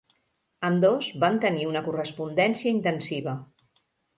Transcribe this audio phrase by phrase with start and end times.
[0.69, 3.37] Ambdós van tenir una correspondència intensiva.